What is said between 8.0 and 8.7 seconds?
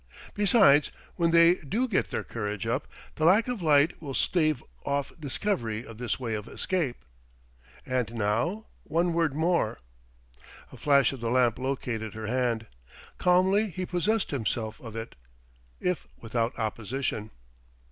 now,